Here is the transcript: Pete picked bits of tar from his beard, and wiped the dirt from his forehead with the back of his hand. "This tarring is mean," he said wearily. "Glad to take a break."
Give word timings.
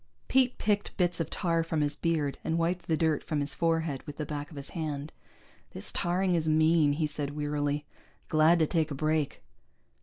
Pete 0.27 0.57
picked 0.57 0.97
bits 0.97 1.19
of 1.19 1.29
tar 1.29 1.61
from 1.63 1.81
his 1.81 1.95
beard, 1.95 2.39
and 2.43 2.57
wiped 2.57 2.87
the 2.87 2.97
dirt 2.97 3.23
from 3.23 3.39
his 3.39 3.53
forehead 3.53 4.01
with 4.07 4.17
the 4.17 4.25
back 4.25 4.49
of 4.49 4.55
his 4.57 4.69
hand. 4.69 5.13
"This 5.73 5.91
tarring 5.91 6.33
is 6.33 6.49
mean," 6.49 6.93
he 6.93 7.05
said 7.05 7.35
wearily. 7.35 7.85
"Glad 8.27 8.57
to 8.57 8.65
take 8.65 8.89
a 8.89 8.95
break." 8.95 9.43